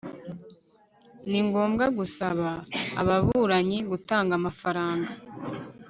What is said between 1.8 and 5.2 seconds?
gusaba ababuranyi gutanga amafaranga